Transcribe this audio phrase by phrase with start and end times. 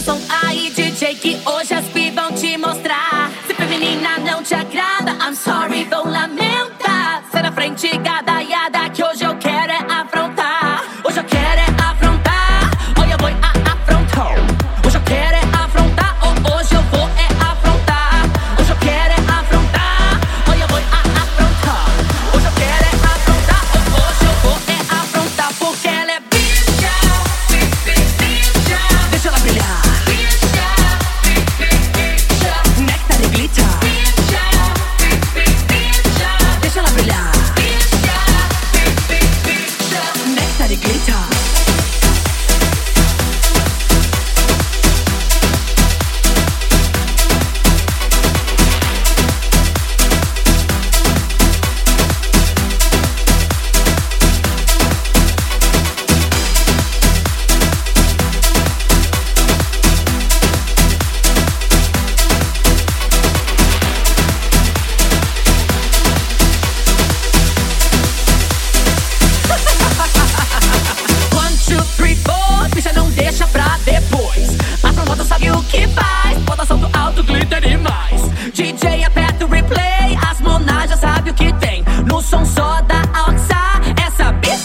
[0.00, 1.79] o som aí, DJ, que hoje as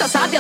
[0.08, 0.35] さて